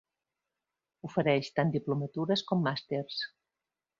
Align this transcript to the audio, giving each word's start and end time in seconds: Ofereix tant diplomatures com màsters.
Ofereix 1.09 1.51
tant 1.59 1.75
diplomatures 1.77 2.45
com 2.53 2.65
màsters. 2.71 3.23